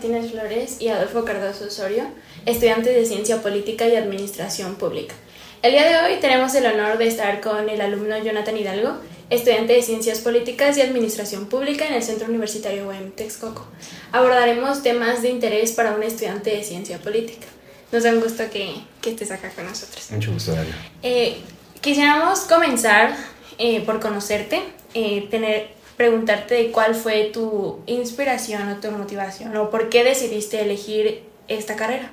[0.00, 2.04] Martínez Flores y Adolfo Cardoso Osorio,
[2.46, 5.16] estudiantes de Ciencia Política y Administración Pública.
[5.60, 8.98] El día de hoy tenemos el honor de estar con el alumno Jonathan Hidalgo,
[9.28, 13.66] estudiante de Ciencias Políticas y Administración Pública en el Centro Universitario UEM Texcoco.
[14.12, 17.48] Abordaremos temas de interés para un estudiante de Ciencia Política.
[17.90, 20.12] Nos da un gusto que, que estés acá con nosotros.
[20.12, 20.76] Mucho gusto, Dalia.
[21.02, 21.38] Eh,
[21.80, 23.16] quisiéramos comenzar
[23.58, 24.62] eh, por conocerte,
[24.94, 31.24] eh, tener preguntarte cuál fue tu inspiración o tu motivación o por qué decidiste elegir
[31.48, 32.12] esta carrera.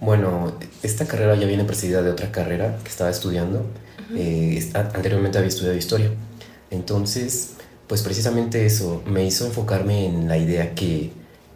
[0.00, 0.52] Bueno,
[0.82, 3.64] esta carrera ya viene precedida de otra carrera que estaba estudiando.
[4.14, 6.10] Eh, anteriormente había estudiado historia.
[6.70, 7.54] Entonces,
[7.86, 11.10] pues precisamente eso me hizo enfocarme en la idea que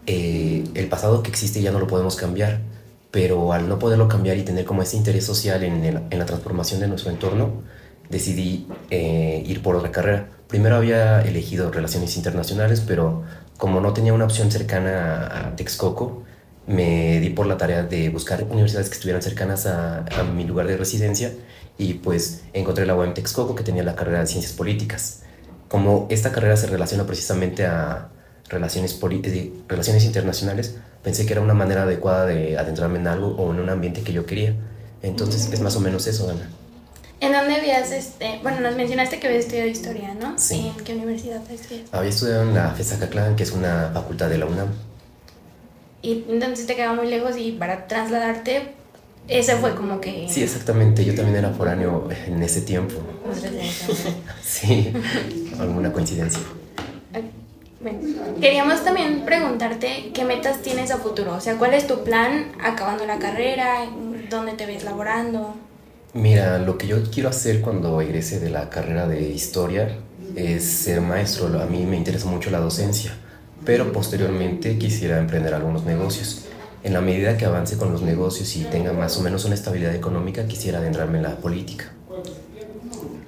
[0.07, 2.61] eh, el pasado que existe ya no lo podemos cambiar,
[3.11, 6.81] pero al no poderlo cambiar y tener como ese interés social en, en la transformación
[6.81, 7.63] de nuestro entorno,
[8.11, 10.29] decidí eh, ir por otra carrera.
[10.49, 13.23] Primero había elegido relaciones internacionales, pero
[13.57, 16.25] como no tenía una opción cercana a Texcoco,
[16.67, 20.77] me di por la tarea de buscar universidades que estuvieran cercanas a, mi lugar de
[20.77, 21.33] residencia
[21.79, 25.23] y pues encontré la UAM Texcoco que tenía la carrera de ciencias políticas.
[25.69, 28.09] Como esta carrera se relaciona precisamente a
[28.49, 33.53] relaciones, eh, relaciones internacionales, pensé que era una manera adecuada de adentrarme en algo o
[33.53, 34.55] en un ambiente que yo quería.
[35.03, 36.51] Entonces es más o menos eso, Ana.
[37.21, 40.39] ¿En dónde habías, este, bueno, nos mencionaste que habías estudiado historia, ¿no?
[40.39, 40.73] Sí.
[40.75, 41.89] ¿En qué universidad estudiado?
[41.93, 44.69] Había estudiado en la FESACACLAN, que es una facultad de la UNAM.
[46.01, 48.73] Y entonces te quedaba muy lejos y para trasladarte,
[49.29, 50.29] ese fue como que...
[50.31, 52.95] Sí, exactamente, yo también era foráneo en ese tiempo.
[54.43, 54.91] sí,
[55.59, 56.41] alguna coincidencia.
[57.83, 57.99] Bueno,
[58.41, 63.07] queríamos también preguntarte qué metas tienes a futuro, o sea, ¿cuál es tu plan acabando
[63.07, 63.87] la carrera?
[64.31, 65.55] ¿Dónde te ves laborando?
[66.13, 69.97] Mira, lo que yo quiero hacer cuando egrese de la carrera de historia
[70.35, 71.61] es ser maestro.
[71.61, 73.13] A mí me interesa mucho la docencia,
[73.65, 76.47] pero posteriormente quisiera emprender algunos negocios.
[76.83, 79.95] En la medida que avance con los negocios y tenga más o menos una estabilidad
[79.95, 81.93] económica, quisiera adentrarme en la política.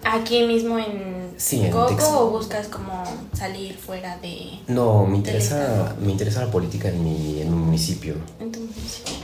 [0.04, 4.58] ¿Aquí mismo en sí, Coco o buscas como salir fuera de...?
[4.66, 8.16] No, me interesa, me interesa la política en mi, en mi municipio.
[8.40, 9.21] En tu municipio.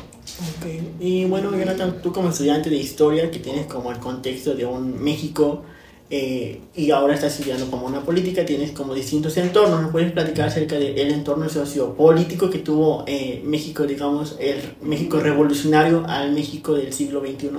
[0.59, 0.95] Okay.
[1.01, 5.03] Y bueno, Jonathan, tú como estudiante de historia, que tienes como el contexto de un
[5.03, 5.65] México
[6.11, 9.83] eh, y ahora estás estudiando como una política, tienes como distintos entornos.
[9.83, 16.05] ¿Nos puedes platicar acerca del entorno sociopolítico que tuvo eh, México, digamos, el México revolucionario
[16.07, 17.51] al México del siglo XXI?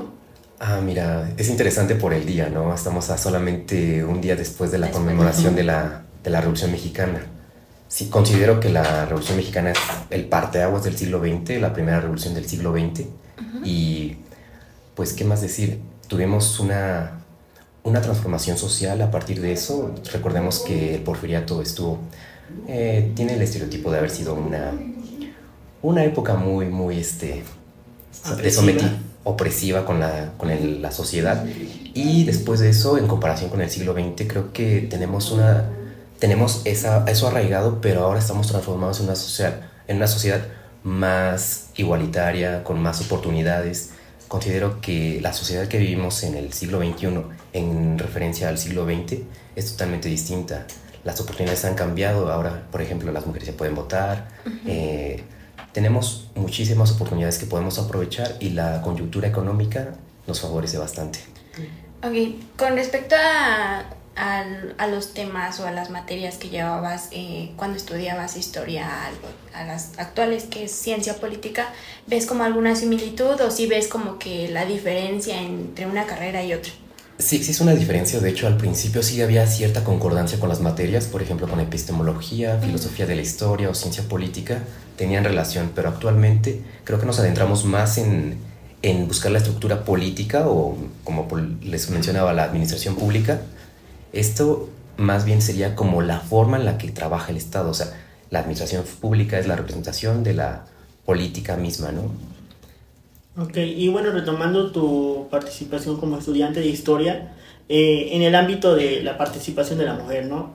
[0.60, 2.74] Ah, mira, es interesante por el día, ¿no?
[2.74, 7.26] Estamos a solamente un día después de la conmemoración de la, de la Revolución Mexicana.
[7.90, 9.80] Sí, considero que la Revolución Mexicana es
[10.12, 13.06] el parteaguas del siglo XX, la primera revolución del siglo XX.
[13.66, 14.18] Y,
[14.94, 15.80] pues, ¿qué más decir?
[16.08, 17.24] Tuvimos una,
[17.84, 19.96] una transformación social a partir de eso.
[20.14, 21.98] Recordemos que el porfiriato estuvo...
[22.68, 24.72] Eh, tiene el estereotipo de haber sido una,
[25.82, 27.44] una época muy, muy, este...
[28.32, 28.92] Opresiva.
[29.24, 31.44] opresiva con, la, con la sociedad.
[31.96, 35.72] Y después de eso, en comparación con el siglo XX, creo que tenemos una
[36.20, 40.42] tenemos esa, eso arraigado, pero ahora estamos transformados en una, sociedad, en una sociedad
[40.84, 43.92] más igualitaria, con más oportunidades.
[44.28, 49.20] Considero que la sociedad que vivimos en el siglo XXI, en referencia al siglo XX,
[49.56, 50.68] es totalmente distinta.
[51.04, 52.32] Las oportunidades han cambiado.
[52.32, 54.28] Ahora, por ejemplo, las mujeres ya pueden votar.
[54.68, 55.24] Eh,
[55.72, 59.94] tenemos muchísimas oportunidades que podemos aprovechar y la coyuntura económica
[60.28, 61.20] nos favorece bastante.
[62.04, 63.86] Ok, con respecto a
[64.20, 68.90] a los temas o a las materias que llevabas eh, cuando estudiabas historia
[69.54, 71.68] a, las actuales, que es ciencia política,
[72.08, 76.54] ¿ves como alguna similitud o si ves como que la diferencia entre una carrera y
[76.54, 76.72] otra?
[77.18, 78.20] Sí, existe una diferencia.
[78.20, 82.58] De hecho, al principio sí había cierta concordancia con las materias, por ejemplo, con epistemología,
[82.60, 84.64] filosofía de la historia o ciencia política,
[84.98, 88.38] tenían relación, pero actualmente creo que nos adentramos más en,
[88.82, 91.28] en buscar la estructura política o, como
[91.62, 93.42] les mencionaba, la administración pública
[94.14, 97.88] esto más bien sería como la forma en la que trabaja el Estado, o sea,
[98.30, 100.66] la administración pública es la representación de la
[101.06, 102.12] política misma, ¿no?
[103.42, 107.34] Ok, y bueno, retomando tu participación como estudiante de historia,
[107.70, 110.52] eh, en el ámbito de la participación de la mujer, ¿no?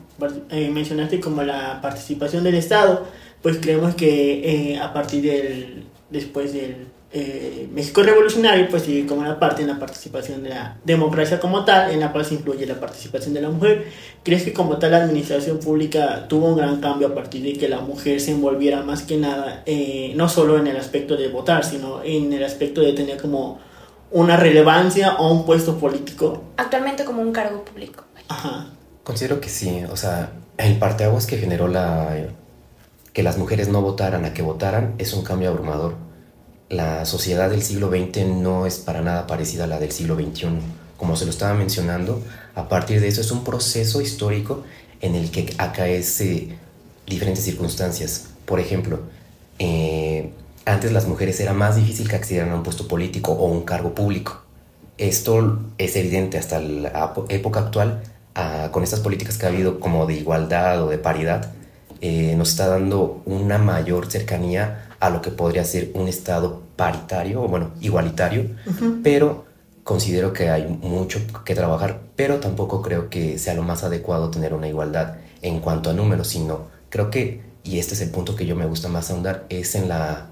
[0.51, 3.07] Eh, mencionaste como la participación del Estado,
[3.43, 9.21] pues creemos que eh, a partir del, después del eh, México revolucionario pues sigue como
[9.21, 12.67] una parte en la participación de la democracia como tal, en la cual se incluye
[12.67, 13.87] la participación de la mujer.
[14.25, 17.69] ¿Crees que como tal la administración pública tuvo un gran cambio a partir de que
[17.69, 21.65] la mujer se envolviera más que nada, eh, no solo en el aspecto de votar,
[21.65, 23.61] sino en el aspecto de tener como
[24.11, 26.43] una relevancia o un puesto político?
[26.57, 28.03] Actualmente como un cargo público.
[28.27, 28.71] Ajá.
[29.05, 32.09] Considero que sí, o sea, el parteaguas que generó la
[33.13, 36.04] que las mujeres no votaran a que votaran es un cambio abrumador.
[36.75, 40.59] La sociedad del siglo XX no es para nada parecida a la del siglo XXI.
[40.97, 42.21] Como se lo estaba mencionando,
[42.57, 44.65] a partir de eso es un proceso histórico
[45.01, 46.49] en el que acaece
[47.07, 48.31] diferentes circunstancias.
[48.45, 49.03] Por ejemplo,
[49.61, 50.33] eh,
[50.65, 53.95] antes las mujeres era más difícil que accedieran a un puesto político o un cargo
[53.95, 54.43] público.
[54.99, 58.03] Esto es evidente hasta la época actual,
[58.35, 61.53] ah, con estas políticas que ha habido como de igualdad o de paridad,
[62.01, 67.43] eh, nos está dando una mayor cercanía a lo que podría ser un Estado paritario,
[67.43, 68.47] o bueno, igualitario,
[69.03, 69.45] pero
[69.83, 74.55] considero que hay mucho que trabajar, pero tampoco creo que sea lo más adecuado tener
[74.55, 78.47] una igualdad en cuanto a números, sino creo que, y este es el punto que
[78.47, 80.29] yo me gusta más ahondar, es en la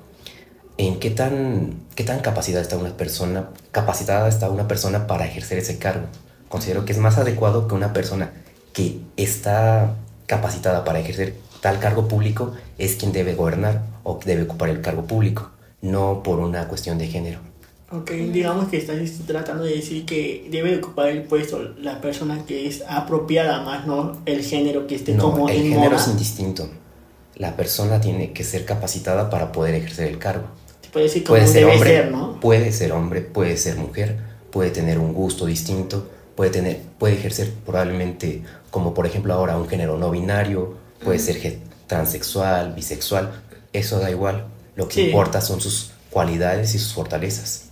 [0.78, 5.58] en qué tan, qué tan capacidad está una persona, capacitada está una persona para ejercer
[5.58, 6.06] ese cargo.
[6.48, 8.32] Considero que es más adecuado que una persona
[8.72, 9.96] que está
[10.26, 15.06] capacitada para ejercer tal cargo público es quien debe gobernar o debe ocupar el cargo
[15.06, 17.38] público, no por una cuestión de género.
[17.92, 22.66] Ok, digamos que estás tratando de decir que debe ocupar el puesto la persona que
[22.66, 26.68] es apropiada, más no el género que esté como el género es indistinto.
[27.36, 30.46] La persona tiene que ser capacitada para poder ejercer el cargo.
[30.92, 32.40] Puede, ser hombre, ¿no?
[32.40, 34.18] Puede ser hombre, puede ser mujer,
[34.50, 39.68] puede tener un gusto distinto, puede tener, puede ejercer probablemente, como por ejemplo ahora, un
[39.68, 44.46] género no binario, puede ser transexual, bisexual, eso da igual.
[44.76, 47.70] Lo que importa son sus cualidades y sus fortalezas.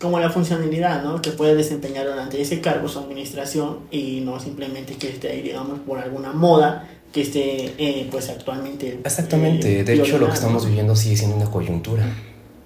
[0.00, 1.22] Como la funcionalidad, ¿no?
[1.22, 5.80] Que puede desempeñar durante ese cargo, su administración, y no simplemente que esté ahí, digamos,
[5.80, 8.98] por alguna moda que esté eh, pues actualmente.
[9.04, 12.04] Exactamente, eh, de hecho lo que estamos viviendo sigue siendo una coyuntura.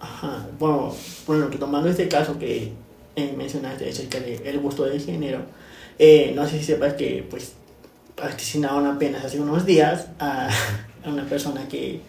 [0.01, 0.95] Ajá, bueno,
[1.27, 2.73] bueno retomando este caso que
[3.15, 5.41] eh, mencionaste acerca del gusto del género,
[6.35, 7.53] no sé si sepas que pues
[8.23, 10.49] asesinaron apenas hace unos días a,
[11.07, 12.01] una persona que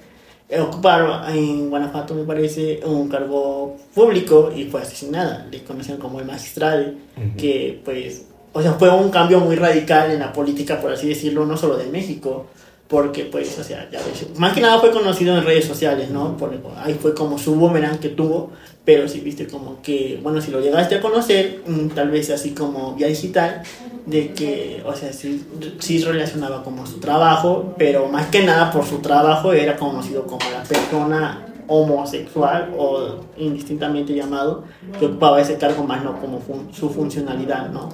[0.60, 5.48] ocupaba en Guanajuato, me parece, un cargo público y fue asesinada.
[5.52, 6.94] Le conocían como el magistrado,
[7.38, 11.46] que pues o sea, fue un cambio muy radical en la política, por así decirlo,
[11.46, 12.48] no solo de México,
[12.90, 16.36] porque pues, o sea, ya ves, más que nada fue conocido en redes sociales, ¿no?
[16.36, 18.52] Por, ahí fue como su boomerang que tuvo,
[18.84, 22.56] pero si viste como que, bueno, si lo llegaste a conocer, mm, tal vez así
[22.56, 23.62] como vía digital,
[24.08, 25.46] de que, o sea, sí,
[25.78, 30.42] sí relacionaba como su trabajo, pero más que nada por su trabajo era conocido como
[30.52, 34.66] la persona homosexual o indistintamente llamado
[35.00, 36.42] que ocupaba ese cargo más no como
[36.74, 37.90] su funcionalidad, ¿no?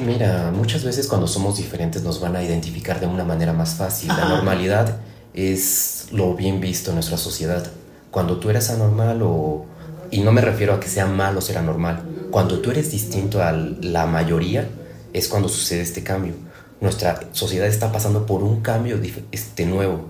[0.00, 4.08] Mira, muchas veces cuando somos diferentes nos van a identificar de una manera más fácil.
[4.08, 4.98] La normalidad
[5.34, 7.66] es lo bien visto en nuestra sociedad.
[8.10, 9.64] Cuando tú eres anormal o...
[10.10, 12.02] Y no me refiero a que sea malo ser anormal.
[12.30, 14.68] Cuando tú eres distinto a la mayoría
[15.12, 16.34] es cuando sucede este cambio.
[16.80, 19.00] Nuestra sociedad está pasando por un cambio
[19.32, 20.06] este, nuevo.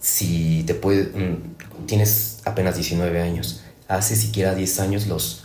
[0.00, 3.62] Si te puede, mm, tienes apenas 19 años.
[3.88, 5.44] Hace siquiera 10 años los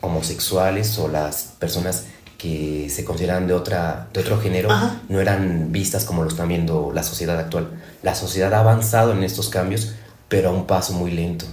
[0.00, 2.04] homosexuales o las personas
[2.38, 4.70] que se consideran de, otra, de otro género
[5.08, 7.70] no eran vistas como lo están viendo la sociedad actual.
[8.02, 9.92] La sociedad ha avanzado en estos cambios,
[10.28, 11.44] pero a un paso muy lento.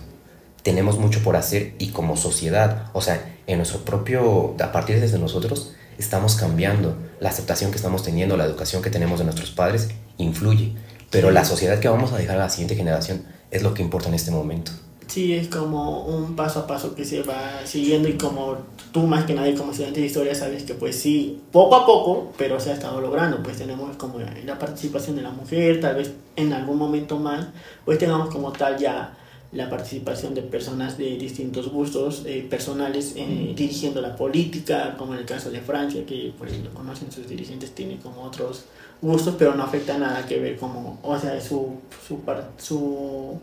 [0.63, 5.19] Tenemos mucho por hacer y como sociedad, o sea, en nuestro propio, a partir de
[5.19, 6.95] nosotros, estamos cambiando.
[7.19, 10.73] La aceptación que estamos teniendo, la educación que tenemos de nuestros padres, influye.
[11.09, 14.09] Pero la sociedad que vamos a dejar a la siguiente generación es lo que importa
[14.09, 14.71] en este momento.
[15.07, 18.57] Sí, es como un paso a paso que se va siguiendo y como
[18.91, 22.33] tú más que nadie como estudiante de historia sabes que pues sí, poco a poco,
[22.37, 26.11] pero se ha estado logrando, pues tenemos como la participación de la mujer, tal vez
[26.35, 27.47] en algún momento más,
[27.85, 29.17] pues tengamos como tal ya
[29.53, 35.19] la participación de personas de distintos gustos eh, personales eh, dirigiendo la política, como en
[35.19, 38.65] el caso de Francia, que pues lo conocen sus dirigentes, tienen como otros
[39.01, 41.75] gustos, pero no afecta nada que ver como, o sea, su,
[42.07, 42.19] su,
[42.57, 43.39] su,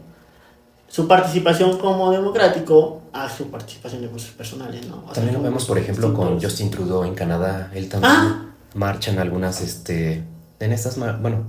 [0.89, 4.97] su participación como democrático a su participación de gustos personales, ¿no?
[5.13, 8.47] también lo vemos, por ejemplo, con Justin Trudeau en Canadá, él también ah.
[8.75, 10.25] marcha en algunas, este,
[10.59, 11.45] en estas, bueno,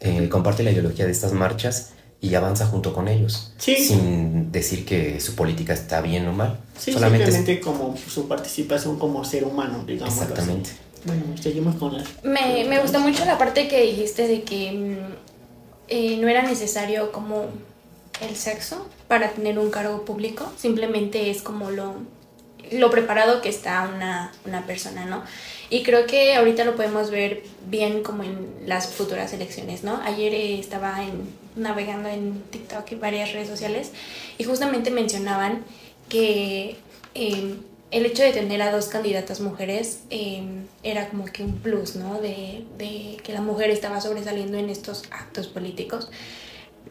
[0.00, 5.20] eh, comparte la ideología de estas marchas y avanza junto con ellos, sin decir que
[5.20, 6.58] su política está bien o mal.
[6.78, 10.14] solamente simplemente como su participación como ser humano, digamos.
[10.14, 10.70] Exactamente.
[11.04, 12.04] Bueno, seguimos con la...
[12.22, 15.14] Me, me gustó mucho la parte que dijiste de que mm,
[15.88, 17.46] eh, no era necesario como
[18.20, 21.94] el sexo para tener un cargo público, simplemente es como lo,
[22.72, 25.22] lo preparado que está una, una persona, ¿no?
[25.70, 30.00] Y creo que ahorita lo podemos ver bien como en las futuras elecciones, ¿no?
[30.04, 33.92] Ayer eh, estaba en, navegando en TikTok y varias redes sociales
[34.38, 35.64] y justamente mencionaban
[36.08, 36.76] que
[37.14, 37.56] eh,
[37.94, 42.20] el hecho de tener a dos candidatas mujeres em, era como que un plus, ¿no?
[42.20, 42.64] De,
[43.22, 46.10] que la mujer estaba sobresaliendo en estos actos políticos.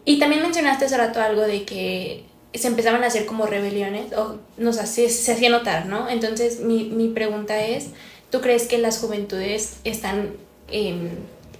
[0.05, 4.37] Y también mencionaste hace rato algo de que se empezaban a hacer como rebeliones, o
[4.55, 6.07] nos hace, se hacía notar, ¿no?
[6.07, 7.87] Entonces mi, pregunta es,
[8.29, 10.37] ¿tú crees que las juventudes están
[10.71, 11.09] em,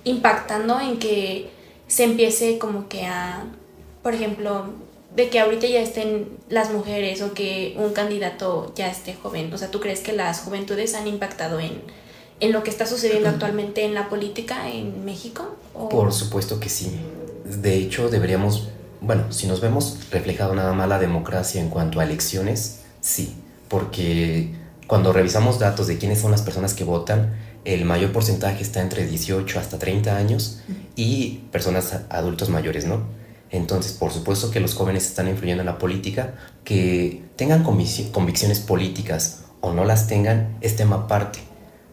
[0.05, 1.49] impactando en que
[1.87, 3.43] se empiece como que a,
[4.03, 4.67] por ejemplo,
[5.15, 9.53] de que ahorita ya estén las mujeres o que un candidato ya esté joven?
[9.53, 11.81] O sea, ¿tú crees que las juventudes han impactado en,
[12.39, 15.55] en lo que está sucediendo actualmente en la política en México?
[15.73, 16.91] Por supuesto que sí.
[17.45, 18.69] De hecho, deberíamos,
[19.01, 23.35] bueno, si nos vemos reflejado nada más la democracia en cuanto a elecciones, sí,
[23.67, 24.49] porque
[24.87, 29.05] cuando revisamos datos de quiénes son las personas que votan, el mayor porcentaje está entre
[29.05, 30.59] 18 hasta 30 años
[30.95, 33.03] y personas adultos mayores, ¿no?
[33.53, 36.33] Entonces, por supuesto que los jóvenes están influyendo en la política,
[36.63, 41.37] que tengan convicciones políticas o no las tengan, es tema aparte,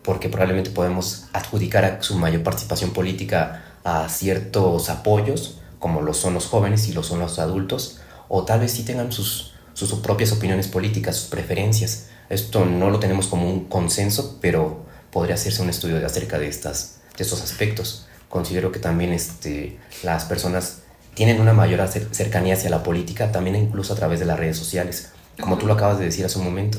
[0.02, 6.32] porque probablemente podemos adjudicar a su mayor participación política a ciertos apoyos, como lo son
[6.32, 8.00] los jóvenes y lo son los adultos,
[8.30, 12.06] o tal vez sí tengan sus, sus propias opiniones políticas, sus preferencias.
[12.30, 17.42] Esto no lo tenemos como un consenso, pero podría hacerse un estudio acerca de estos
[17.42, 18.06] aspectos.
[18.30, 23.92] Considero que también este, las personas tienen una mayor cercanía hacia la política, también incluso
[23.92, 25.12] a través de las redes sociales.
[25.40, 26.78] Como tú lo acabas de decir hace un momento,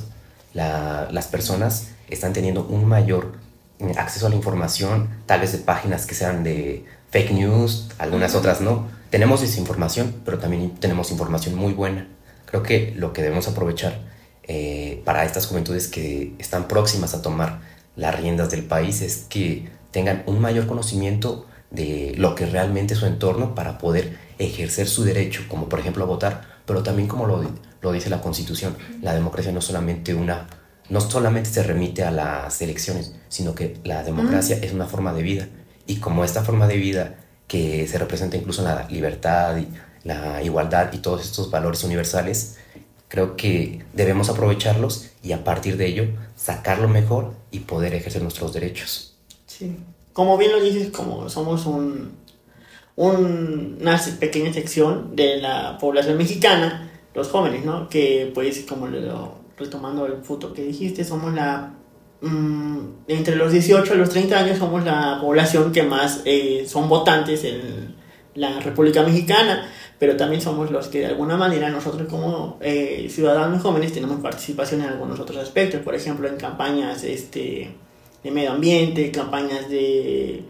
[0.54, 3.34] las personas están teniendo un mayor
[3.80, 8.36] eh, acceso a la información, tal vez de páginas que sean de fake news, algunas
[8.36, 8.88] otras no.
[9.10, 12.08] Tenemos desinformación, pero también tenemos información muy buena.
[12.46, 14.00] Creo que lo que debemos aprovechar
[14.44, 17.62] eh, para estas juventudes que están próximas a tomar
[17.96, 23.00] las riendas del país es que tengan un mayor conocimiento de lo que realmente es
[23.00, 27.26] su entorno para poder ejercer su derecho, como por ejemplo a votar, pero también como
[27.26, 27.44] lo,
[27.82, 30.48] lo dice la Constitución, la democracia no solamente una
[30.92, 35.24] no solamente se remite a las elecciones, sino que la democracia es una forma de
[35.24, 35.48] vida.
[35.88, 37.16] Y como esta forma de vida
[37.48, 39.70] que se representa incluso en la libertad y
[40.04, 42.58] la igualdad y todos estos valores universales,
[43.08, 46.06] creo que debemos aprovecharlos y a partir de ello
[46.36, 49.16] sacarlo mejor y poder ejercer nuestros derechos.
[49.48, 49.78] Sí.
[50.12, 52.18] Como bien lo dices, como somos un,
[52.96, 57.90] una pequeña sección de la población mexicana, los jóvenes, ¿no?
[57.90, 61.74] Que pues como lo, retomando el futuro que dijiste, somos la
[62.22, 66.90] mm, entre los 18 y los 30 años somos la población que más eh, son
[66.90, 67.96] votantes en
[68.36, 69.68] la República Mexicana
[70.02, 74.82] pero también somos los que de alguna manera nosotros como eh, ciudadanos jóvenes tenemos participación
[74.82, 77.76] en algunos otros aspectos, por ejemplo en campañas este,
[78.24, 80.44] de medio ambiente, campañas de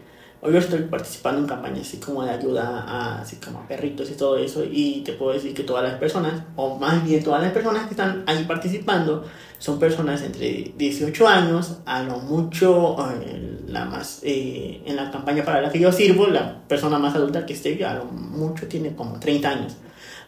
[0.44, 4.36] Hoy estoy participando en campañas así como de ayuda a, así como perritos y todo
[4.36, 7.84] eso y te puedo decir que todas las personas, o más bien todas las personas
[7.84, 9.24] que están ahí participando,
[9.58, 15.44] son personas entre 18 años, a lo mucho, eh, la más, eh, en la campaña
[15.44, 18.96] para la que yo sirvo, la persona más adulta que esté, a lo mucho tiene
[18.96, 19.76] como 30 años.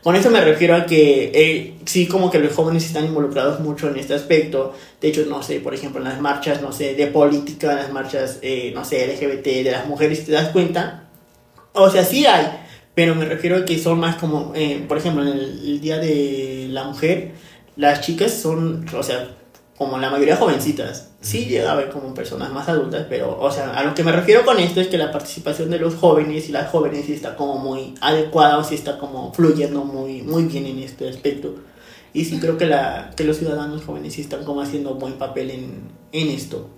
[0.04, 3.88] Con eso me refiero a que eh, sí, como que los jóvenes están involucrados mucho
[3.88, 4.75] en este aspecto.
[5.00, 7.90] De hecho, no sé, por ejemplo, en las marchas, no sé, de política, en las
[7.90, 11.08] marchas, eh, no sé, LGBT, de las mujeres, ¿te das cuenta?
[11.73, 12.49] O sea, sí hay,
[12.94, 16.66] pero me refiero a que son más como, eh, por ejemplo, en el, Día de
[16.68, 17.32] la Mujer,
[17.76, 19.30] las chicas son, o sea,
[19.76, 21.11] como la mayoría jovencitas.
[21.21, 24.12] Sí llega a ver como personas más adultas, pero, o sea, a lo que me
[24.12, 27.37] refiero con esto es que la participación de los jóvenes y las jóvenes sí está
[27.37, 31.54] como muy adecuada o sí está como fluyendo muy, muy bien en este aspecto.
[32.12, 35.50] Y sí creo que, la, que los ciudadanos jóvenes sí están como haciendo buen papel
[35.50, 36.69] en, en esto,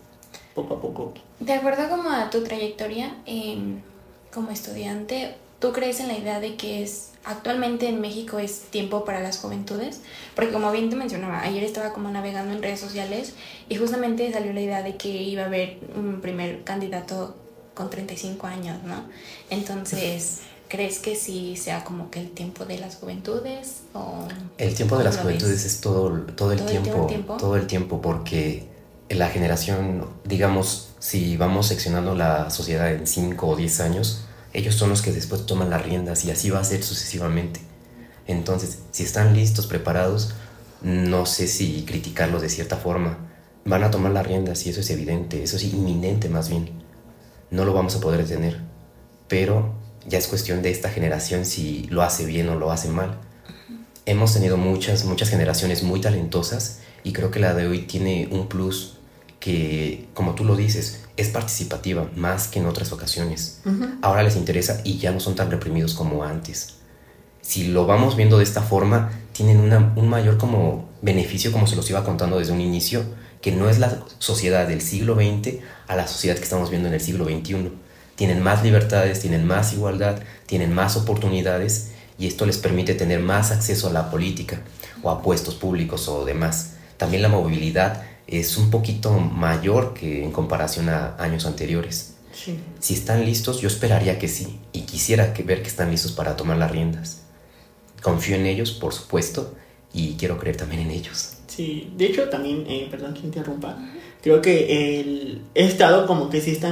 [0.54, 1.12] poco a poco.
[1.40, 3.80] De acuerdo como a tu trayectoria em,
[4.32, 9.04] como estudiante, ¿tú crees en la idea de que es actualmente en México es tiempo
[9.04, 10.00] para las juventudes,
[10.34, 13.34] porque como bien te mencionaba, ayer estaba como navegando en redes sociales
[13.68, 17.34] y justamente salió la idea de que iba a haber un primer candidato
[17.74, 19.04] con 35 años, ¿no?
[19.50, 23.82] Entonces, ¿crees que sí sea como que el tiempo de las juventudes?
[23.92, 27.66] O el tiempo de las juventudes es todo, todo, el, tiempo, el tiempo, todo el
[27.66, 28.68] tiempo, porque
[29.08, 34.88] la generación, digamos, si vamos seccionando la sociedad en 5 o 10 años, ellos son
[34.88, 37.60] los que después toman las riendas y así va a ser sucesivamente.
[38.26, 40.32] Entonces, si están listos, preparados,
[40.80, 43.18] no sé si criticarlos de cierta forma.
[43.66, 46.70] Van a tomar las riendas y eso es evidente, eso es inminente más bien.
[47.50, 48.62] No lo vamos a poder detener.
[49.28, 49.74] Pero
[50.08, 53.18] ya es cuestión de esta generación si lo hace bien o lo hace mal.
[54.06, 58.48] Hemos tenido muchas, muchas generaciones muy talentosas y creo que la de hoy tiene un
[58.48, 58.95] plus
[59.40, 63.60] que, como tú lo dices, es participativa más que en otras ocasiones.
[64.02, 66.74] Ahora les interesa y ya no son tan reprimidos como antes.
[67.42, 71.88] Si lo vamos viendo de esta forma, tienen un mayor como beneficio, como se los
[71.90, 73.04] iba contando desde un inicio,
[73.40, 76.94] que no es la sociedad del siglo XX a la sociedad que estamos viendo en
[76.94, 77.70] el siglo XXI.
[78.16, 83.52] Tienen más libertades, tienen más igualdad, tienen más oportunidades y esto les permite tener más
[83.52, 84.62] acceso a la política
[85.02, 86.72] o a puestos públicos o demás.
[86.96, 92.14] También la movilidad es un poquito mayor que en comparación a años anteriores.
[92.80, 96.36] Si están listos, yo esperaría que sí y quisiera que ver que están listos para
[96.36, 97.22] tomar las riendas.
[98.02, 99.54] Confío en ellos, por supuesto,
[99.92, 101.38] y quiero creer también en ellos.
[101.46, 103.78] Sí, de hecho también, eh, perdón que interrumpa,
[104.22, 106.68] creo que el Estado como que sí está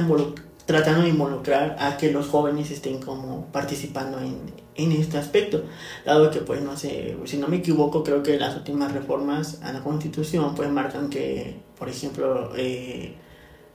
[0.65, 4.37] tratando de involucrar a que los jóvenes estén como participando en,
[4.75, 5.63] en este aspecto,
[6.05, 9.71] dado que pues no sé, si no me equivoco, creo que las últimas reformas a
[9.71, 13.15] la constitución pues marcan que, por ejemplo, eh,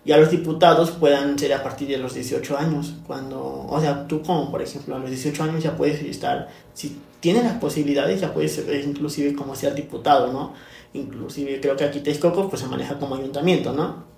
[0.04, 4.22] ya los diputados puedan ser a partir de los 18 años, cuando, o sea, tú
[4.22, 8.32] como por ejemplo a los 18 años ya puedes estar, si tienes las posibilidades ya
[8.32, 10.54] puedes ser inclusive como ser diputado, ¿no?
[10.92, 14.10] Inclusive creo que aquí Texcoco pues se maneja como ayuntamiento, ¿no?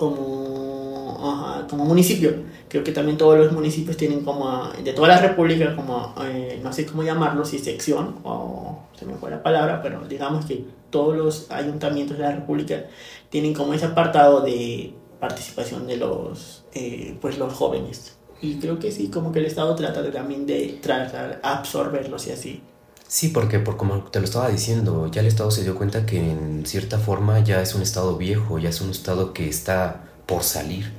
[0.00, 2.32] Como, como municipio.
[2.70, 6.72] Creo que también todos los municipios tienen como, de toda la república, como, eh, no
[6.72, 11.14] sé cómo llamarlo, si sección o se me fue la palabra, pero digamos que todos
[11.16, 12.86] los ayuntamientos de la república
[13.28, 18.16] tienen como ese apartado de participación de los, eh, pues los jóvenes.
[18.40, 22.32] Y creo que sí, como que el Estado trata de, también de tratar absorberlos y
[22.32, 22.62] así.
[23.10, 26.18] Sí, porque por como te lo estaba diciendo, ya el Estado se dio cuenta que
[26.18, 30.44] en cierta forma ya es un Estado viejo, ya es un Estado que está por
[30.44, 30.92] salir.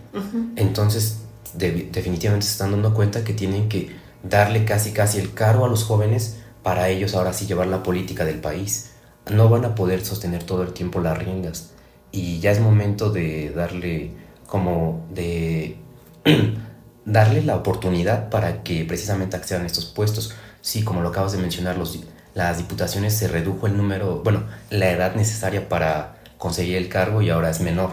[0.57, 1.19] Entonces,
[1.53, 5.85] definitivamente se están dando cuenta que tienen que darle casi casi el cargo a los
[5.85, 8.91] jóvenes para ellos ahora sí llevar la política del país.
[9.31, 11.71] No van a poder sostener todo el tiempo las riendas
[12.11, 14.11] y ya es momento de darle
[14.47, 15.77] como de
[17.05, 20.35] darle la oportunidad para que precisamente accedan a estos puestos.
[20.61, 21.99] Sí, como lo acabas de mencionar, los,
[22.33, 27.29] las diputaciones se redujo el número, bueno, la edad necesaria para conseguir el cargo y
[27.29, 27.91] ahora es menor.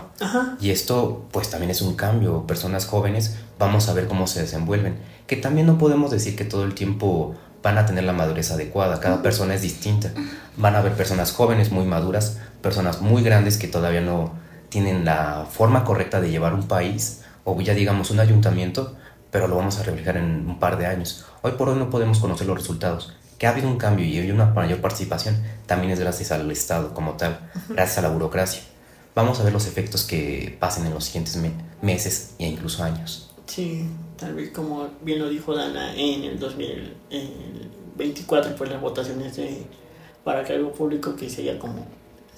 [0.60, 2.46] Y esto pues también es un cambio.
[2.46, 4.98] Personas jóvenes, vamos a ver cómo se desenvuelven.
[5.26, 9.00] Que también no podemos decir que todo el tiempo van a tener la madurez adecuada.
[9.00, 10.12] Cada persona es distinta.
[10.56, 14.33] Van a haber personas jóvenes muy maduras, personas muy grandes que todavía no
[14.70, 18.96] tienen la forma correcta de llevar un país o ya digamos un ayuntamiento,
[19.30, 21.26] pero lo vamos a reflejar en un par de años.
[21.42, 23.14] Hoy por hoy no podemos conocer los resultados.
[23.38, 25.36] Que ha habido un cambio y hay una mayor participación
[25.66, 27.38] también es gracias al Estado como tal,
[27.68, 28.62] gracias a la burocracia.
[29.14, 31.38] Vamos a ver los efectos que pasen en los siguientes
[31.82, 33.30] meses e incluso años.
[33.46, 39.66] Sí, tal vez como bien lo dijo Dana en el 2024, pues las votaciones de,
[40.24, 41.86] para cargo público que sería como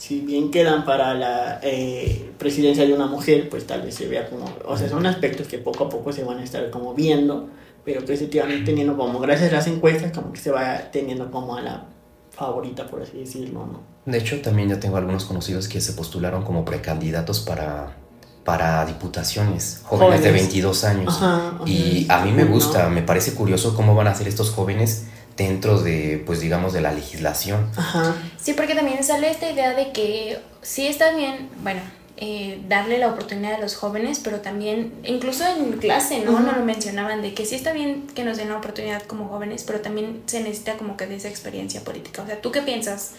[0.00, 4.30] si bien quedan para la eh, presidencia de una mujer, pues tal vez se vea
[4.30, 7.50] como, o sea, son aspectos que poco a poco se van a estar como viendo,
[7.84, 11.30] pero que se van teniendo como, gracias a las encuestas, como que se va teniendo
[11.30, 11.84] como a la
[12.30, 13.82] favorita, por así decirlo, ¿no?
[14.10, 17.94] De hecho, también ya tengo algunos conocidos que se postularon como precandidatos para,
[18.42, 21.20] para diputaciones, jóvenes, de 22 años.
[21.66, 25.80] y a mí me gusta, me parece curioso cómo van a ser estos jóvenes dentro
[25.80, 27.70] de, pues digamos, de la legislación.
[27.76, 28.14] Ajá.
[28.40, 31.80] Sí, porque también sale esta idea de que sí está bien, bueno,
[32.22, 36.38] eh, darle la oportunidad a los jóvenes, pero también, incluso en clase, ¿no?
[36.40, 39.64] No lo mencionaban, de que sí está bien que nos den la oportunidad como jóvenes,
[39.66, 42.22] pero también se necesita como que de esa experiencia política.
[42.22, 43.12] O sea, ¿tú qué piensas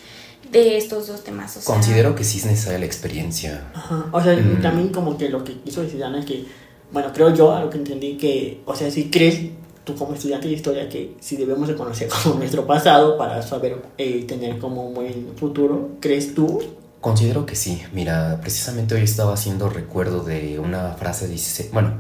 [0.52, 1.60] de estos dos temas?
[1.64, 3.72] Considero que sí es necesaria la experiencia.
[3.74, 4.06] Ajá.
[4.12, 4.62] O sea, mm.
[4.62, 6.46] también como que lo que quiso decir Ana es que,
[6.92, 9.40] bueno, creo yo, a lo que entendí, que, o sea, si crees
[9.84, 13.82] tú como estudiante de historia que si debemos de conocer como nuestro pasado para saber
[13.98, 16.62] eh, tener como un buen futuro, ¿crees tú?
[17.00, 17.82] Considero que sí.
[17.94, 21.40] Mira, precisamente hoy estaba haciendo recuerdo de una frase de
[21.74, 21.96] bueno,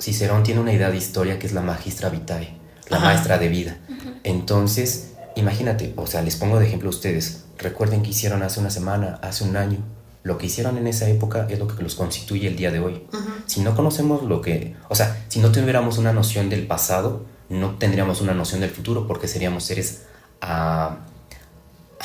[0.00, 2.56] Cicerón tiene una idea de historia que es la magistra vitae,
[2.88, 3.78] la maestra de vida.
[4.24, 7.44] Entonces, imagínate, o sea, les pongo de ejemplo a ustedes.
[7.58, 9.78] Recuerden que hicieron hace una semana, hace un año.
[10.26, 13.06] Lo que hicieron en esa época es lo que los constituye el día de hoy.
[13.46, 17.76] Si no conocemos lo que, o sea, si no tuviéramos una noción del pasado, no
[17.76, 20.02] tendríamos una noción del futuro porque seríamos seres
[20.40, 20.96] ah,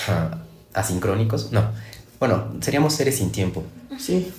[0.08, 0.38] ah,
[0.76, 1.52] asincrónicos.
[1.52, 1.72] No,
[2.20, 3.64] bueno, seríamos seres sin tiempo.
[3.98, 4.32] Sí.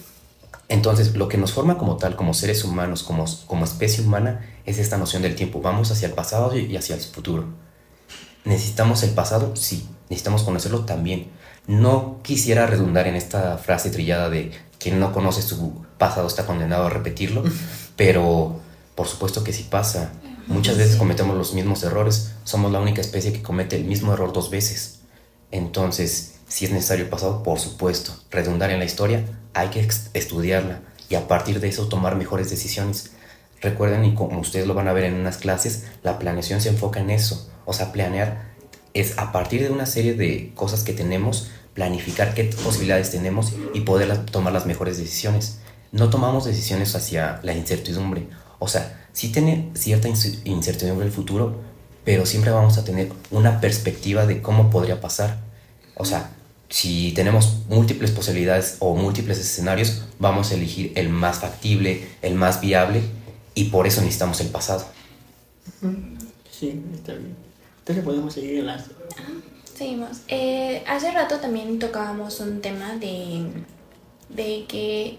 [0.69, 4.79] Entonces, lo que nos forma como tal, como seres humanos, como, como especie humana, es
[4.79, 5.61] esta noción del tiempo.
[5.61, 7.47] Vamos hacia el pasado y hacia el futuro.
[8.45, 9.57] ¿Necesitamos el pasado?
[9.57, 9.89] Sí.
[10.09, 10.85] ¿Necesitamos conocerlo?
[10.85, 11.33] También.
[11.67, 16.87] No quisiera redundar en esta frase trillada de quien no conoce su pasado está condenado
[16.87, 17.45] a repetirlo,
[17.97, 18.61] pero
[18.95, 20.13] por supuesto que sí pasa.
[20.49, 22.33] Muchas veces cometemos los mismos errores.
[22.45, 24.99] Somos la única especie que comete el mismo error dos veces.
[25.53, 28.13] Entonces, si es necesario el pasado, por supuesto.
[28.31, 33.13] Redundar en la historia, hay que estudiarla y a partir de eso tomar mejores decisiones.
[33.61, 37.01] Recuerden, y como ustedes lo van a ver en unas clases, la planeación se enfoca
[37.01, 37.49] en eso.
[37.65, 38.52] O sea, planear
[38.95, 43.81] es a partir de una serie de cosas que tenemos, planificar qué posibilidades tenemos y
[43.81, 45.59] poder tomar las mejores decisiones.
[45.91, 48.27] No tomamos decisiones hacia la incertidumbre.
[48.59, 51.61] O sea, sí tiene cierta incertidumbre el futuro,
[52.05, 55.41] pero siempre vamos a tener una perspectiva de cómo podría pasar.
[55.95, 56.31] O sea,
[56.69, 62.61] si tenemos múltiples posibilidades o múltiples escenarios, vamos a elegir el más factible, el más
[62.61, 63.03] viable,
[63.55, 64.87] y por eso necesitamos el pasado.
[66.51, 67.52] Sí, está bien.
[67.83, 68.85] Entonces podemos seguir en las...
[69.75, 70.19] Seguimos.
[70.29, 73.45] Eh, hace rato también tocábamos un tema de,
[74.29, 75.19] de que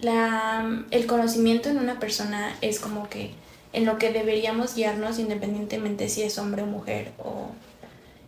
[0.00, 3.30] la, el conocimiento en una persona es como que
[3.72, 7.50] en lo que deberíamos guiarnos independientemente si es hombre o mujer o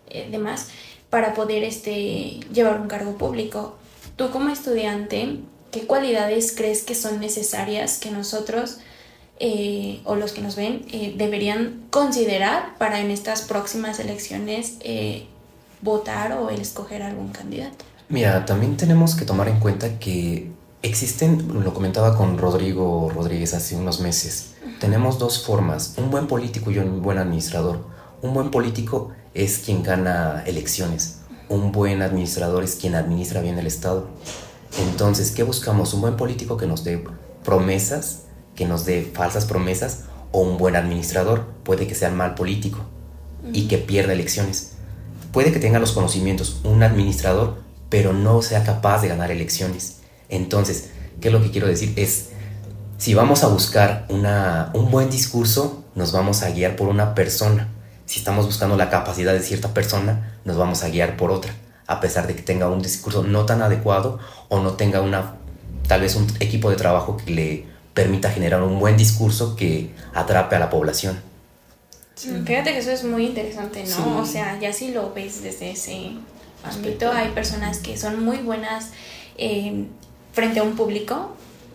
[0.09, 0.68] eh, demás
[1.11, 3.76] para poder este, llevar un cargo público.
[4.14, 5.38] Tú como estudiante,
[5.72, 8.78] ¿qué cualidades crees que son necesarias que nosotros
[9.44, 14.78] eh, o los que nos ven eh, deberían considerar para en estas próximas elecciones
[15.81, 17.85] votar o el escoger algún candidato?
[18.09, 23.74] Mira, también tenemos que tomar en cuenta que existen, lo comentaba con Rodrigo Rodríguez hace
[23.74, 27.85] unos meses, tenemos dos formas, un buen político y un buen administrador.
[28.22, 33.66] Un buen político es quien gana elecciones, un buen administrador es quien administra bien el
[33.66, 34.07] Estado.
[34.78, 35.94] Entonces, ¿qué buscamos?
[35.94, 37.02] ¿Un buen político que nos dé
[37.44, 38.22] promesas,
[38.55, 41.47] que nos dé falsas promesas, o un buen administrador?
[41.62, 42.81] Puede que sea mal político
[43.53, 44.73] y que pierda elecciones.
[45.33, 49.99] Puede que tenga los conocimientos, un administrador, pero no sea capaz de ganar elecciones.
[50.29, 51.93] Entonces, ¿qué es lo que quiero decir?
[51.97, 52.31] Es,
[52.99, 57.69] si vamos a buscar una, un buen discurso, nos vamos a guiar por una persona.
[58.07, 61.55] Si estamos buscando la capacidad de cierta persona, nos vamos a guiar por otra,
[61.87, 65.37] a pesar de que tenga un discurso no tan adecuado o no tenga una,
[65.87, 70.57] tal vez un equipo de trabajo que le permita generar un buen discurso que atrape
[70.57, 71.20] a la población.
[72.14, 74.20] Fíjate que eso es muy interesante, ¿no?
[74.20, 76.12] O sea, ya si lo ves desde ese
[76.62, 78.90] ámbito, hay personas que son muy buenas
[79.37, 79.87] eh,
[80.33, 81.35] frente a un público,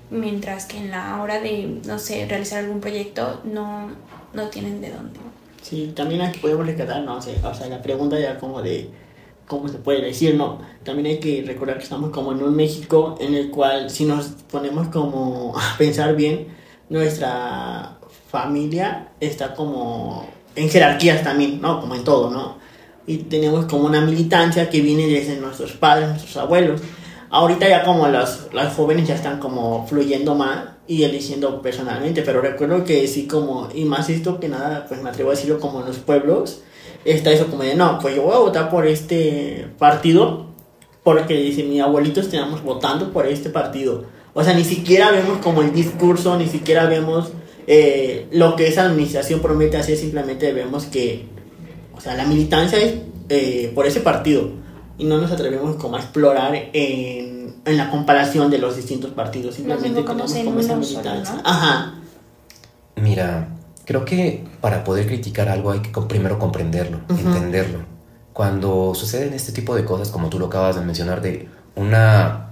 [0.10, 3.90] mientras que en la hora de, no sé, realizar algún proyecto no,
[4.34, 5.20] no tienen de dónde.
[5.62, 7.18] Sí, también aquí podemos rescatar, ¿no?
[7.18, 8.90] O sea, o sea, la pregunta ya como de
[9.48, 10.60] cómo se puede decir, ¿no?
[10.84, 14.28] También hay que recordar que estamos como en un México en el cual si nos
[14.52, 16.48] ponemos como a pensar bien,
[16.90, 17.98] nuestra
[18.30, 21.80] familia está como en jerarquías también, ¿no?
[21.80, 22.58] Como en todo, ¿no?
[23.06, 26.82] Y tenemos como una militancia que viene desde nuestros padres, nuestros abuelos.
[27.30, 32.42] Ahorita ya como las, las jóvenes ya están como fluyendo más y eligiendo personalmente, pero
[32.42, 35.82] recuerdo que sí como, y más esto que nada, pues me atrevo a decirlo como
[35.82, 36.62] en los pueblos,
[37.12, 40.48] está eso como de, no, pues yo voy a votar por este partido,
[41.04, 44.06] porque dice, mi abuelito estamos votando por este partido.
[44.34, 47.32] O sea, ni siquiera vemos como el discurso, ni siquiera vemos
[47.66, 51.26] eh, lo que esa administración promete hacer, simplemente vemos que,
[51.96, 52.96] o sea, la militancia es
[53.30, 54.50] eh, por ese partido
[54.98, 59.56] y no nos atrevemos como a explorar en, en la comparación de los distintos partidos.
[59.56, 61.42] Simplemente tenemos como esa militancia.
[61.44, 61.96] Ajá.
[62.96, 63.57] Mira,
[63.88, 67.80] creo que para poder criticar algo hay que primero comprenderlo, entenderlo.
[68.34, 72.52] Cuando suceden este tipo de cosas, como tú lo acabas de mencionar, de una,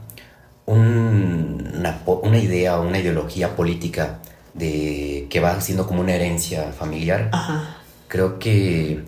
[0.66, 4.20] una, una idea o una ideología política
[4.56, 7.78] de que va siendo como una herencia familiar, Ajá.
[8.08, 9.04] creo que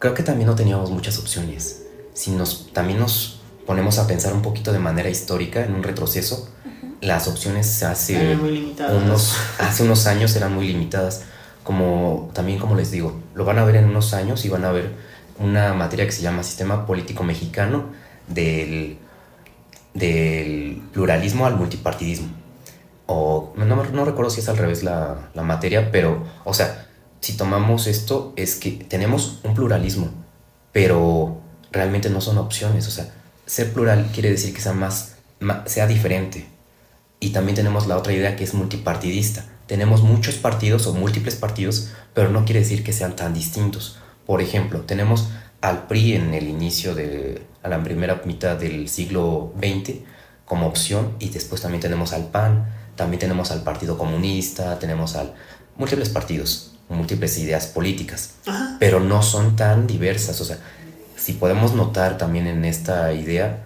[0.00, 1.86] creo que también no teníamos muchas opciones
[2.16, 6.48] si nos, también nos ponemos a pensar un poquito de manera histórica, en un retroceso,
[7.02, 11.24] las opciones hace unos, hace unos años eran muy limitadas.
[11.66, 14.70] Como, también como les digo, lo van a ver en unos años y van a
[14.70, 14.92] ver
[15.40, 17.86] una materia que se llama Sistema Político Mexicano
[18.28, 18.98] del,
[19.92, 22.28] del pluralismo al multipartidismo.
[23.06, 26.86] O no, no, recuerdo si es al revés la, la materia, pero, o sea,
[27.20, 30.10] si tomamos esto, es que tenemos un pluralismo,
[30.70, 31.40] pero
[31.72, 32.86] realmente no son opciones.
[32.86, 33.12] O sea,
[33.44, 35.16] ser plural quiere decir que sea más,
[35.64, 36.46] sea diferente.
[37.18, 39.44] Y también tenemos la otra idea que es multipartidista.
[39.66, 43.98] Tenemos muchos partidos o múltiples partidos, pero no quiere decir que sean tan distintos.
[44.26, 45.28] Por ejemplo, tenemos
[45.60, 49.96] al PRI en el inicio de a la primera mitad del siglo XX
[50.44, 55.34] como opción y después también tenemos al PAN, también tenemos al Partido Comunista, tenemos al
[55.76, 58.34] múltiples partidos, múltiples ideas políticas,
[58.78, 60.58] pero no son tan diversas, o sea,
[61.16, 63.64] si podemos notar también en esta idea,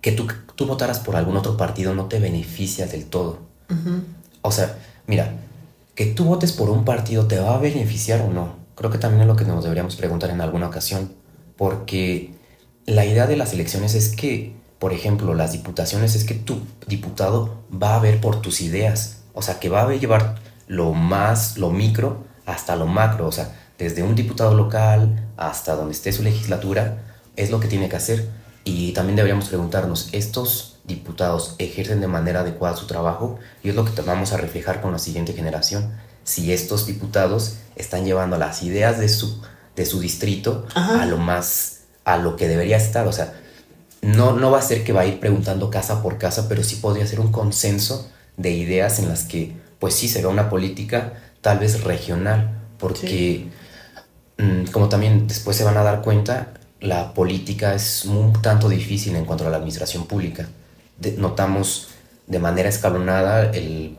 [0.00, 3.40] que tú, tú votaras por algún otro partido no te beneficia del todo.
[4.42, 4.76] O sea,
[5.06, 5.32] mira,
[5.94, 8.56] que tú votes por un partido te va a beneficiar o no.
[8.74, 11.12] Creo que también es lo que nos deberíamos preguntar en alguna ocasión.
[11.56, 12.32] Porque
[12.86, 17.62] la idea de las elecciones es que, por ejemplo, las diputaciones es que tu diputado
[17.70, 19.18] va a ver por tus ideas.
[19.34, 23.26] O sea, que va a llevar lo más, lo micro hasta lo macro.
[23.26, 26.98] O sea, desde un diputado local hasta donde esté su legislatura,
[27.36, 28.28] es lo que tiene que hacer.
[28.64, 33.38] Y también deberíamos preguntarnos, ¿estos diputados ejercen de manera adecuada su trabajo?
[33.62, 35.90] Y es lo que vamos a reflejar con la siguiente generación.
[36.22, 39.40] si estos diputados están llevando las ideas de su,
[39.74, 43.08] de su distrito a lo más, a lo que debería estar.
[43.08, 43.32] O sea,
[44.02, 46.76] no, no va a ser que va a ir preguntando casa por casa, pero sí
[46.76, 51.14] podría ser un consenso de ideas en las que, pues sí, se vea una política
[51.40, 53.48] tal vez regional, porque,
[54.38, 59.14] mm, como también después se van a dar cuenta, la política es un tanto difícil
[59.16, 60.48] en cuanto a la administración pública.
[61.16, 61.88] Notamos
[62.26, 63.96] de manera escalonada el,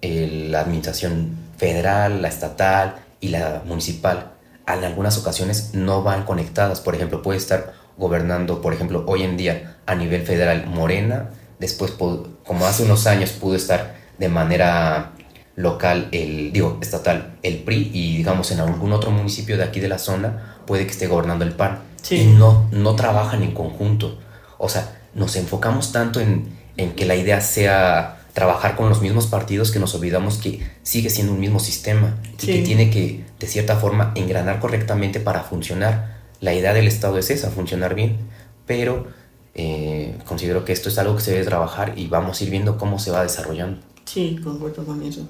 [0.00, 4.32] la administración federal, la estatal y la municipal.
[4.66, 6.80] En algunas ocasiones no van conectadas.
[6.80, 11.92] Por ejemplo, puede estar gobernando, por ejemplo, hoy en día a nivel federal Morena, después,
[11.92, 15.12] como hace unos años, pudo estar de manera
[15.56, 19.88] local, el, digo, estatal, el PRI, y digamos en algún otro municipio de aquí de
[19.88, 21.78] la zona, puede que esté gobernando el PAN.
[22.10, 24.18] Y no, no trabajan en conjunto.
[24.58, 29.28] O sea, nos enfocamos tanto en, en que la idea sea trabajar con los mismos
[29.28, 33.46] partidos que nos olvidamos que sigue siendo un mismo sistema y que tiene que, de
[33.46, 36.18] cierta forma, engranar correctamente para funcionar.
[36.40, 38.18] La idea del Estado es esa, funcionar bien,
[38.66, 39.06] pero
[39.54, 42.76] eh, considero que esto es algo que se debe trabajar y vamos a ir viendo
[42.76, 43.80] cómo se va desarrollando.
[44.04, 45.22] Sí, concuerdo con eso.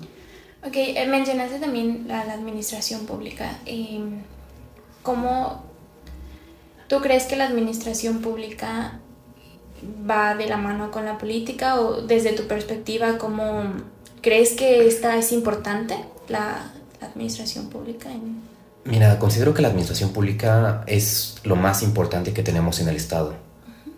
[0.66, 3.58] Ok, eh, mencionaste también la, administración pública.
[3.66, 4.00] Eh,
[5.02, 5.62] ¿Cómo
[6.88, 8.98] tú crees que la administración pública
[10.08, 13.72] va de la mano con la política o desde tu perspectiva, ¿cómo
[14.20, 15.96] crees que esta es importante,
[16.28, 16.70] la,
[17.00, 18.08] administración pública?
[18.84, 23.34] Mira, considero que la administración pública es lo más importante que tenemos en el Estado,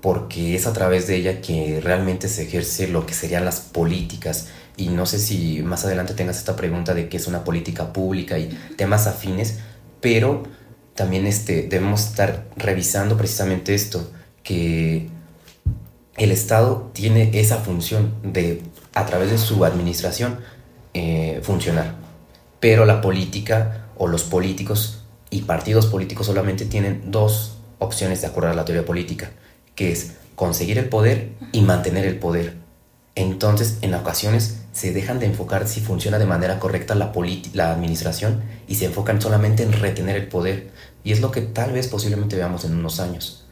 [0.01, 4.49] porque es a través de ella que realmente se ejerce lo que serían las políticas.
[4.77, 8.39] Y no sé si más adelante tengas esta pregunta de qué es una política pública
[8.39, 9.59] y temas afines,
[10.01, 10.43] pero
[10.97, 14.11] también este, debemos estar revisando precisamente esto,
[14.43, 15.09] que
[16.17, 18.63] el Estado tiene esa función de,
[18.95, 20.41] a través de su administración,
[20.95, 21.95] eh, funcionar.
[22.61, 28.51] Pero la política o los políticos y partidos políticos solamente tienen dos opciones de acuerdo
[28.51, 29.31] a la teoría política,
[29.75, 32.55] que es conseguir el poder y mantener el poder.
[33.15, 37.13] Entonces, en ocasiones se dejan de enfocar si funciona de manera correcta la,
[37.55, 40.71] la administración y se enfocan solamente en retener el poder.
[41.03, 43.46] Y es lo que tal vez posiblemente veamos en unos años.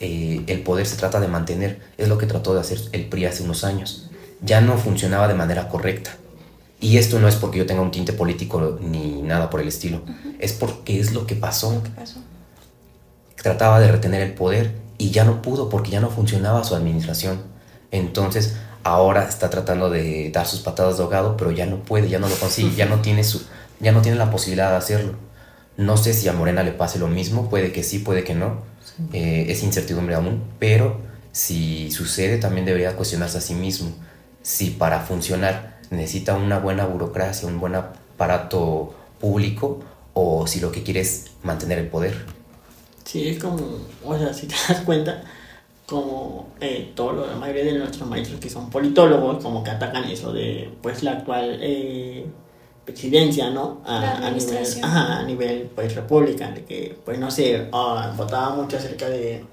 [0.00, 3.26] Eh, el poder se trata de mantener, es lo que trató de hacer el PRI
[3.26, 4.08] hace unos años.
[4.42, 6.16] Ya no funcionaba de manera correcta.
[6.80, 10.02] Y esto no es porque yo tenga un tinte político ni nada por el estilo,
[10.38, 11.82] es porque es lo que pasó.
[13.34, 17.42] Trataba de retener el poder y ya no pudo porque ya no funcionaba su administración.
[17.90, 22.20] Entonces ahora está tratando de dar sus patadas de ahogado, pero ya no puede, ya
[22.20, 23.42] no lo consigue, ya no tiene su,
[23.80, 25.14] ya no tiene la posibilidad de hacerlo.
[25.76, 28.62] No sé si a Morena le pase lo mismo, puede que sí, puede que no,
[29.12, 31.00] eh, es incertidumbre aún, pero
[31.32, 33.92] si sucede también debería cuestionarse a sí mismo
[34.42, 39.80] si para funcionar necesita una buena burocracia, un buen aparato público
[40.14, 42.14] o si lo que quiere es mantener el poder.
[43.04, 43.58] Sí, es como,
[44.04, 45.22] o sea, si te das cuenta,
[45.86, 50.32] como eh, todo la mayoría de nuestros maestros que son politólogos, como que atacan eso
[50.32, 52.26] de pues la actual eh,
[52.88, 53.82] presidencia, ¿no?
[53.84, 59.08] A, nivel, a nivel, pues, república, de que, pues, no sé, uh, votaba mucho acerca
[59.08, 59.44] de,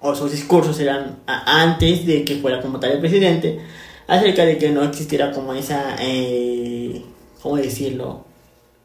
[0.00, 3.60] o sus discursos eran antes de que fuera como tal el presidente,
[4.06, 7.02] acerca de que no existiera como esa, eh,
[7.42, 8.24] ¿cómo decirlo?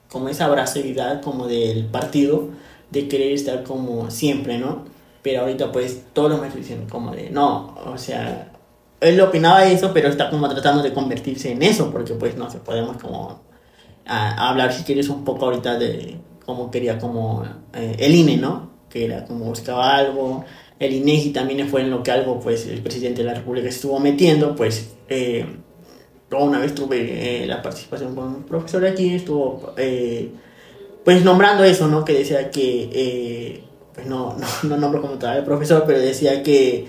[0.10, 2.50] Como esa abrazosidad como del partido
[2.92, 4.86] de querer estar como siempre, ¿no?
[5.22, 8.52] Pero ahorita pues todos los maestros dicen como de, no, o sea,
[9.00, 12.60] él opinaba eso, pero está como tratando de convertirse en eso, porque pues no se
[12.60, 13.47] podemos como
[14.08, 17.44] a, hablar, si quieres, un poco ahorita de cómo quería como
[17.74, 18.72] eh, el INE, ¿no?
[18.90, 20.46] Que era como buscaba algo.
[20.80, 24.00] El INEGI también fue en lo que algo, pues, el presidente de la República estuvo
[24.00, 25.46] metiendo, pues, eh,
[26.32, 30.30] una vez tuve eh, la participación con un profesor aquí, estuvo, eh,
[31.04, 32.06] pues, nombrando eso, ¿no?
[32.06, 36.88] Que decía que, pues, no, no, no nombro como tal el profesor, pero decía que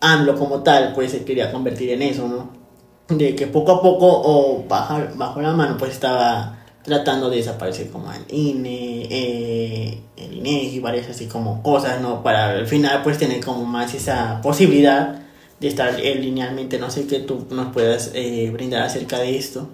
[0.00, 2.61] AMLO como tal, pues, se quería convertir en eso, ¿no?
[3.08, 7.90] De que poco a poco o bajo, bajo la mano pues estaba tratando de desaparecer
[7.90, 12.22] como el INE, eh, el INEGI, varias así como cosas, ¿no?
[12.22, 15.20] Para al final pues tener como más esa posibilidad
[15.60, 19.68] de estar linealmente, no sé qué tú nos puedas eh, brindar acerca de esto.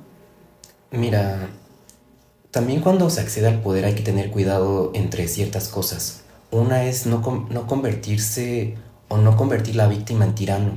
[0.91, 1.49] Mira,
[2.51, 6.25] también cuando se accede al poder hay que tener cuidado entre ciertas cosas.
[6.51, 8.75] Una es no, no convertirse
[9.09, 10.73] o no convertir la víctima en tirano,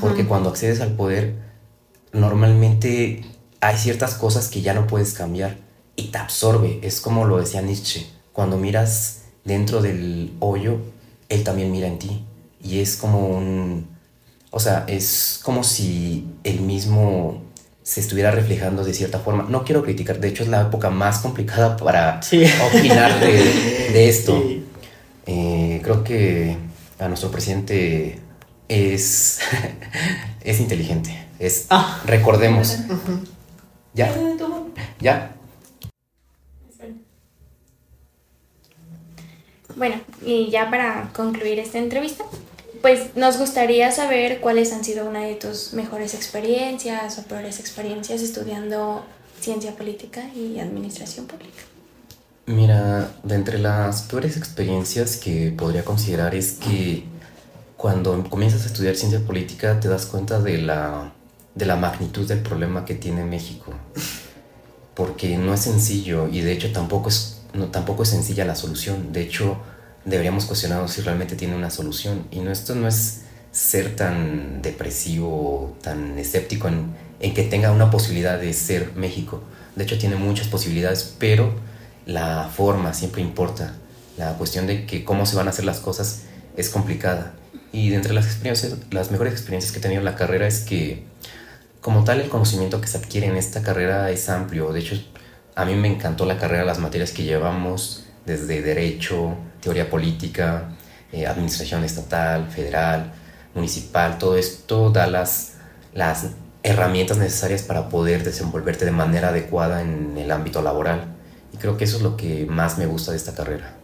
[0.00, 1.49] porque cuando accedes al poder
[2.12, 3.22] normalmente
[3.60, 5.56] hay ciertas cosas que ya no puedes cambiar
[5.96, 6.78] y te absorbe.
[6.82, 10.78] Es como lo decía Nietzsche, cuando miras dentro del hoyo,
[11.28, 12.24] él también mira en ti.
[12.62, 13.86] Y es como un...
[14.50, 17.42] O sea, es como si el mismo
[17.82, 19.46] se estuviera reflejando de cierta forma.
[19.48, 22.44] No quiero criticar, de hecho es la época más complicada para Sí.
[22.68, 23.32] opinar de,
[23.92, 24.42] de esto.
[24.46, 24.64] Sí.
[25.26, 26.56] Eh, creo que
[26.98, 28.18] a nuestro presidente
[28.68, 29.38] es,
[30.44, 31.16] es inteligente.
[31.40, 32.00] Es, Ah.
[32.04, 32.76] recordemos.
[33.94, 34.14] ¿Ya?
[35.00, 35.34] ¿Ya?
[39.74, 42.24] Bueno, y ya para concluir esta entrevista,
[42.82, 48.20] pues nos gustaría saber cuáles han sido una de tus mejores experiencias o peores experiencias
[48.20, 49.02] estudiando
[49.40, 51.62] ciencia política y administración pública.
[52.44, 57.04] Mira, de entre las peores experiencias que podría considerar es que
[57.78, 61.12] cuando comienzas a estudiar ciencia política te das cuenta de la,
[61.54, 63.72] de la magnitud del problema que tiene México.
[64.94, 69.12] Porque no es sencillo y de hecho tampoco es, tampoco es sencilla la solución.
[69.12, 69.56] De hecho,
[70.04, 72.26] deberíamos cuestionarnos si realmente tiene una solución.
[72.30, 77.90] Y no, esto no es ser tan depresivo, tan escéptico en, en que tenga una
[77.90, 79.42] posibilidad de ser México.
[79.76, 81.54] De hecho, tiene muchas posibilidades, pero
[82.06, 83.74] la forma siempre importa.
[84.16, 86.22] La cuestión de que cómo se van a hacer las cosas
[86.56, 87.34] es complicada.
[87.72, 90.60] Y de entre las experiencias, las mejores experiencias que he tenido en la carrera es
[90.60, 91.04] que,
[91.80, 94.72] como tal, el conocimiento que se adquiere en esta carrera es amplio.
[94.72, 94.96] De hecho,
[95.54, 100.68] a mí me encantó la carrera, las materias que llevamos, desde Derecho, Teoría Política,
[101.12, 103.12] eh, Administración Estatal, Federal,
[103.54, 105.54] Municipal, todo esto da las,
[105.92, 106.28] las
[106.62, 111.16] herramientas necesarias para poder desenvolverte de manera adecuada en el ámbito laboral.
[111.52, 113.74] Y creo que eso es lo que más me gusta de esta carrera.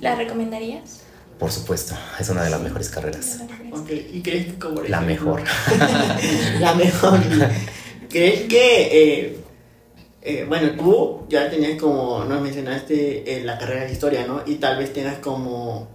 [0.00, 1.02] ¿La recomendarías?
[1.38, 3.40] Por supuesto, es una de las mejores carreras.
[3.74, 5.42] Ok, ¿y crees que como La mejor.
[6.60, 7.20] la mejor.
[8.08, 8.88] ¿Crees que,
[9.22, 9.36] eh,
[10.22, 14.42] eh, bueno, tú ya tenías como, nos mencionaste eh, la carrera de historia, ¿no?
[14.46, 15.88] Y tal vez tengas como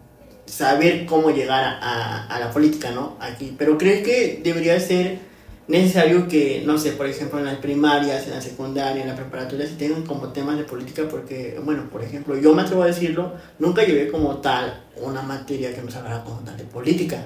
[0.45, 3.15] saber cómo llegar a, a- a la política, ¿no?
[3.19, 3.55] Aquí.
[3.57, 5.19] Pero ¿crees que debería ser
[5.67, 9.67] necesario que, no sé, por ejemplo, en las primarias, en la secundaria, en la preparatoria,
[9.67, 11.03] se tengan como temas de política?
[11.09, 15.73] Porque, bueno, por ejemplo, yo me atrevo a decirlo, nunca llevé como tal una materia
[15.73, 17.25] que nos hablara como tal de política.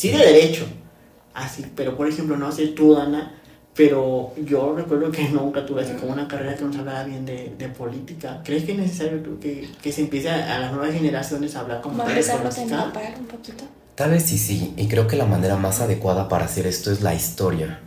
[0.00, 0.64] Sí de derecho,
[1.34, 3.34] así, pero por ejemplo, no sé tú, Dana,
[3.74, 7.54] pero yo recuerdo que nunca tuve así como una carrera que nos hablara bien de,
[7.58, 8.40] de política.
[8.42, 11.60] ¿Crees que es necesario tú que, que se empiece a, a las nuevas generaciones a
[11.60, 12.62] hablar como de política?
[12.62, 13.64] empapar un poquito.
[13.94, 17.02] Tal vez sí, sí, y creo que la manera más adecuada para hacer esto es
[17.02, 17.80] la historia.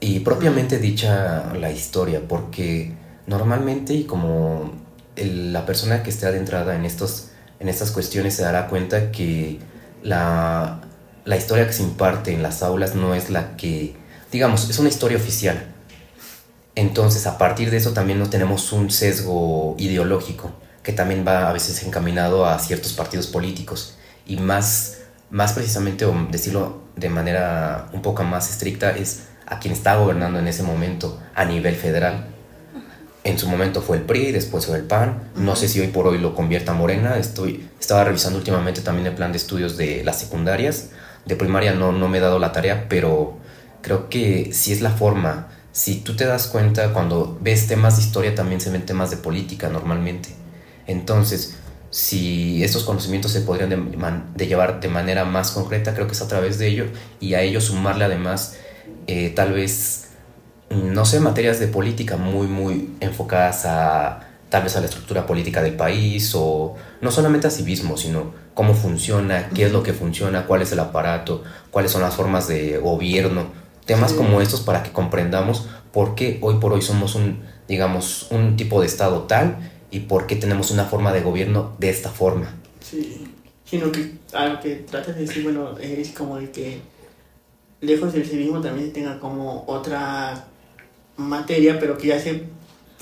[0.00, 2.92] Y propiamente dicha la historia, porque
[3.26, 4.72] normalmente y como
[5.16, 9.58] el- la persona que esté adentrada en, estos, en estas cuestiones se dará cuenta que
[10.02, 10.82] la,
[11.24, 13.94] la historia que se imparte en las aulas no es la que,
[14.30, 15.66] digamos, es una historia oficial.
[16.74, 21.52] Entonces, a partir de eso también no tenemos un sesgo ideológico, que también va a
[21.52, 23.96] veces encaminado a ciertos partidos políticos.
[24.26, 24.98] Y más,
[25.30, 30.38] más precisamente, o decirlo de manera un poco más estricta, es a quien está gobernando
[30.38, 32.26] en ese momento a nivel federal.
[33.22, 35.30] En su momento fue el PRI, después fue el PAN.
[35.36, 37.16] No sé si hoy por hoy lo convierta a Morena.
[37.16, 40.90] Estoy, estaba revisando últimamente también el plan de estudios de las secundarias.
[41.26, 43.38] De primaria no, no me he dado la tarea, pero
[43.82, 45.48] creo que si es la forma.
[45.72, 49.16] Si tú te das cuenta, cuando ves temas de historia también se ven temas de
[49.16, 50.30] política normalmente.
[50.86, 51.56] Entonces,
[51.90, 56.28] si estos conocimientos se podrían de, llevar de manera más concreta, creo que es a
[56.28, 56.86] través de ello
[57.20, 58.56] y a ello sumarle además
[59.06, 60.08] eh, tal vez,
[60.70, 65.26] mm, no sé, materias de política muy, muy enfocadas a tal vez a la estructura
[65.26, 69.92] política del país o no solamente a civismo, sino cómo funciona, qué es lo que
[69.92, 73.48] funciona, cuál es el aparato, cuáles son las formas de gobierno,
[73.84, 74.16] temas Sí.
[74.16, 78.80] como estos para que comprendamos por qué hoy por hoy somos un, digamos, un tipo
[78.80, 79.56] de estado tal
[79.90, 82.46] y por qué tenemos una forma de gobierno de esta forma.
[82.80, 83.24] Sí,
[83.64, 86.78] sino que a lo que tratas de decir, bueno, es como de que
[87.80, 90.44] lejos del civismo también se tenga como otra
[91.16, 92.44] materia, pero que ya se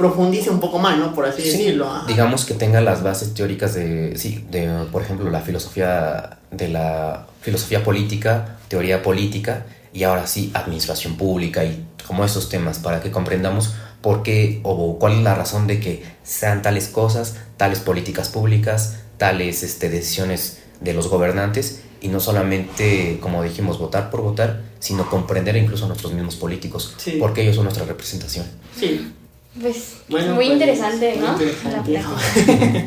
[0.03, 1.15] profundice un poco más, ¿no?
[1.15, 1.89] Por así Sí, decirlo.
[1.91, 2.07] ajá.
[2.09, 7.27] digamos que tenga las bases teóricas de, sí, de, por ejemplo, la filosofía de la
[7.41, 13.11] filosofía política, teoría política y ahora sí, administración pública y como esos temas para que
[13.13, 18.29] comprendamos por qué o cuál es la razón de que sean tales cosas, tales políticas
[18.29, 24.63] públicas, tales este, decisiones de los gobernantes y no solamente, como dijimos, votar por votar,
[24.81, 27.13] sino comprender incluso a nuestros mismos políticos, Sí.
[27.21, 28.45] porque ellos son nuestra representación.
[28.77, 29.13] Sí,
[29.61, 31.33] Pues Bueno, muy pues, interesante, muy ¿no?
[31.33, 31.93] interesante.
[31.93, 32.87] La plática.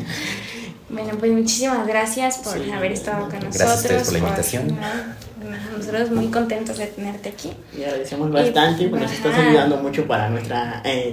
[0.90, 2.70] bueno, pues muchísimas gracias por Sí.
[2.70, 3.82] haber estado con nosotros.
[3.84, 4.68] Gracias por la invitación.
[4.68, 7.52] no, nosotros muy contentos de tenerte aquí.
[7.78, 10.56] y agradecemos bastante, porque nos estás ayudando mucho para nuestro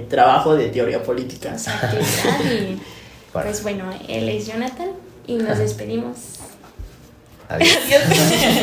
[0.08, 1.54] trabajo de teoría política.
[2.44, 2.78] Y
[3.32, 4.88] pues bueno, él es Jonathan
[5.26, 6.16] y nos despedimos.
[7.48, 7.78] Adiós.